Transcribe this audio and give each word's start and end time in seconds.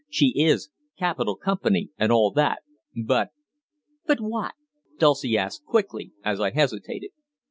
"She 0.09 0.33
is 0.35 0.71
capital 0.97 1.35
company 1.35 1.91
and 1.99 2.11
all 2.11 2.31
that, 2.31 2.63
but" 3.05 3.29
"But 4.07 4.19
what?" 4.19 4.53
Dulcie 4.97 5.37
asked 5.37 5.63
quickly, 5.65 6.11
as 6.25 6.39
I 6.41 6.49
hesitated. 6.49 7.11